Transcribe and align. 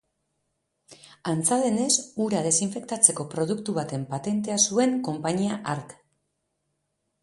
Antza 1.33 1.57
denez, 1.65 1.91
ura 2.25 2.41
desinfektatzeko 2.49 3.29
produktu 3.37 3.79
baten 3.79 4.09
patentea 4.17 4.61
zuen 4.67 5.01
konpainia 5.11 5.65
hark. 5.77 5.99